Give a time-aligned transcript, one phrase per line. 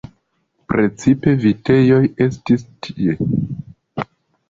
[0.73, 3.17] Precipe vitejoj estis tie.